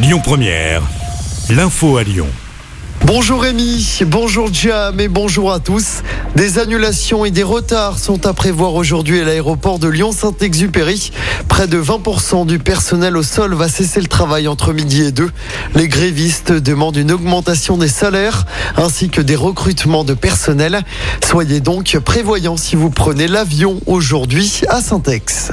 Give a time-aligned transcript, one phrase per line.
[0.00, 0.82] Lyon Première,
[1.50, 2.28] l'info à Lyon.
[3.04, 6.02] Bonjour Rémi, bonjour Jam et bonjour à tous.
[6.36, 11.10] Des annulations et des retards sont à prévoir aujourd'hui à l'aéroport de Lyon-Saint-Exupéry.
[11.48, 15.32] Près de 20% du personnel au sol va cesser le travail entre midi et deux.
[15.74, 18.46] Les grévistes demandent une augmentation des salaires
[18.76, 20.80] ainsi que des recrutements de personnel.
[21.26, 25.50] Soyez donc prévoyants si vous prenez l'avion aujourd'hui à Saint-Ex.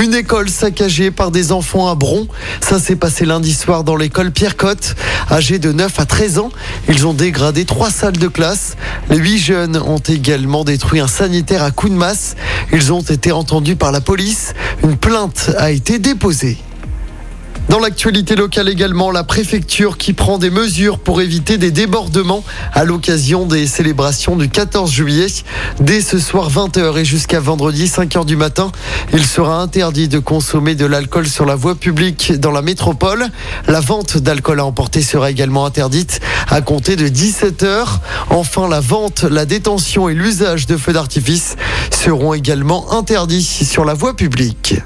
[0.00, 2.28] Une école saccagée par des enfants à Bron.
[2.60, 4.94] Ça s'est passé lundi soir dans l'école Pierre Cotte.
[5.28, 6.50] Âgés de 9 à 13 ans,
[6.88, 8.76] ils ont dégradé trois salles de classe.
[9.10, 12.36] Les huit jeunes ont également détruit un sanitaire à coups de masse.
[12.72, 14.54] Ils ont été entendus par la police.
[14.84, 16.58] Une plainte a été déposée.
[17.68, 22.84] Dans l'actualité locale également, la préfecture qui prend des mesures pour éviter des débordements à
[22.84, 25.26] l'occasion des célébrations du 14 juillet.
[25.78, 28.72] Dès ce soir 20h et jusqu'à vendredi 5h du matin,
[29.12, 33.26] il sera interdit de consommer de l'alcool sur la voie publique dans la métropole.
[33.66, 37.84] La vente d'alcool à emporter sera également interdite à compter de 17h.
[38.30, 41.56] Enfin, la vente, la détention et l'usage de feux d'artifice
[41.90, 44.76] seront également interdits sur la voie publique.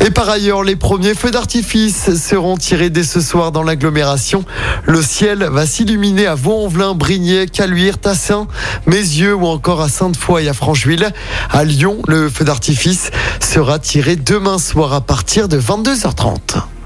[0.00, 4.44] Et par ailleurs, les premiers feux d'artifice seront tirés dès ce soir dans l'agglomération.
[4.84, 8.46] Le ciel va s'illuminer à Vaux-en-Velin, Brignais, Caluire, Tassin,
[8.86, 11.10] Mézieux ou encore à Sainte-Foy et à Francheville.
[11.50, 16.77] À Lyon, le feu d'artifice sera tiré demain soir à partir de 22h30.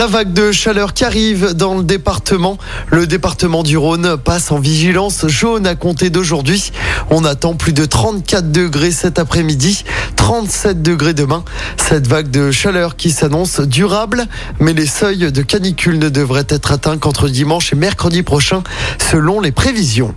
[0.00, 2.56] La vague de chaleur qui arrive dans le département.
[2.90, 6.72] Le département du Rhône passe en vigilance jaune à compter d'aujourd'hui.
[7.10, 9.84] On attend plus de 34 degrés cet après-midi,
[10.16, 11.44] 37 degrés demain.
[11.76, 14.24] Cette vague de chaleur qui s'annonce durable,
[14.58, 18.62] mais les seuils de canicule ne devraient être atteints qu'entre dimanche et mercredi prochain,
[19.10, 20.14] selon les prévisions.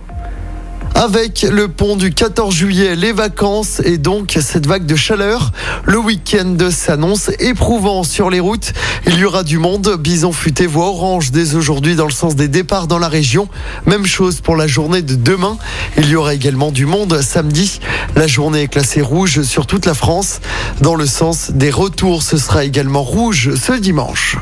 [0.94, 5.50] Avec le pont du 14 juillet, les vacances et donc cette vague de chaleur,
[5.84, 8.72] le week-end s'annonce éprouvant sur les routes.
[9.06, 9.96] Il y aura du monde.
[9.98, 13.48] Bison futé voie orange dès aujourd'hui dans le sens des départs dans la région.
[13.86, 15.58] Même chose pour la journée de demain.
[15.98, 17.80] Il y aura également du monde samedi.
[18.14, 20.40] La journée est classée rouge sur toute la France.
[20.80, 24.36] Dans le sens des retours, ce sera également rouge ce dimanche.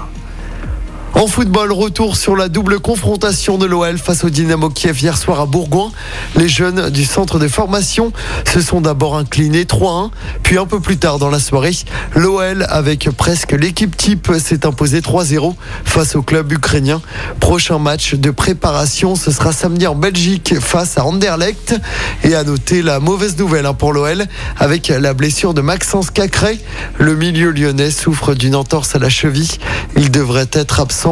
[1.23, 5.39] En football, retour sur la double confrontation de l'OL face au Dynamo Kiev hier soir
[5.39, 5.93] à Bourgoin.
[6.35, 8.13] Les jeunes du centre de formation
[8.45, 10.11] se sont d'abord inclinés 3-1,
[10.43, 11.77] puis un peu plus tard dans la soirée,
[12.17, 17.01] l'OL avec presque l'équipe type s'est imposé 3-0 face au club ukrainien.
[17.39, 21.81] Prochain match de préparation, ce sera samedi en Belgique face à Anderlecht.
[22.25, 24.25] Et à noter la mauvaise nouvelle hein, pour l'OL
[24.59, 26.59] avec la blessure de Maxence Cacré.
[26.99, 29.53] Le milieu lyonnais souffre d'une entorse à la cheville.
[29.97, 31.12] Il devrait être absent